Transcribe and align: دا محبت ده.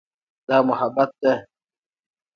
دا 0.47 0.57
محبت 0.67 1.11
ده. 1.21 1.33